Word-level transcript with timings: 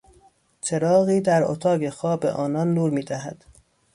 چراغی 0.61 1.21
در 1.21 1.43
اتاق 1.43 1.89
خواب 1.89 2.25
آنان 2.25 2.73
نور 2.73 2.89
میدهد. 2.91 3.45